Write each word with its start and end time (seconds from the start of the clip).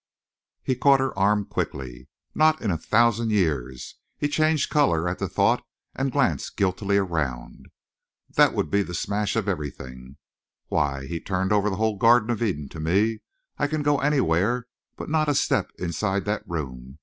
He 0.63 0.73
caught 0.75 0.99
her 0.99 1.15
arm 1.15 1.45
quickly. 1.45 2.09
"Not 2.33 2.59
in 2.59 2.71
a 2.71 2.77
thousand 2.79 3.29
years!" 3.29 3.97
He 4.17 4.29
changed 4.29 4.71
color 4.71 5.07
at 5.07 5.19
the 5.19 5.29
thought 5.29 5.63
and 5.93 6.11
glanced 6.11 6.57
guiltily 6.57 6.97
around. 6.97 7.67
"That 8.27 8.55
would 8.55 8.71
be 8.71 8.81
the 8.81 8.95
smash 8.95 9.35
of 9.35 9.47
everything. 9.47 10.17
Why, 10.69 11.05
he 11.05 11.19
turned 11.19 11.53
over 11.53 11.69
the 11.69 11.75
whole 11.75 11.99
Garden 11.99 12.31
of 12.31 12.41
Eden 12.41 12.67
to 12.69 12.79
me. 12.79 13.19
I 13.59 13.67
can 13.67 13.83
go 13.83 13.99
anywhere, 13.99 14.65
but 14.97 15.07
not 15.07 15.29
a 15.29 15.35
step 15.35 15.69
inside 15.77 16.25
that 16.25 16.49
room. 16.49 16.97